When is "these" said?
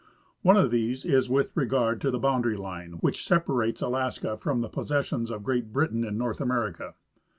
0.71-1.05